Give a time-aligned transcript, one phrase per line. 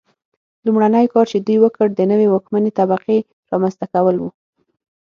[0.65, 3.17] لومړنی کار چې دوی وکړ د نوې واکمنې طبقې
[3.51, 4.23] رامنځته کول و.